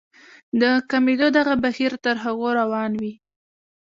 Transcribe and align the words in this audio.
د 0.61 0.63
کمېدو 0.91 1.27
دغه 1.37 1.55
بهير 1.63 1.93
تر 2.05 2.15
هغو 2.23 2.49
روان 2.61 2.91
وي. 3.01 3.13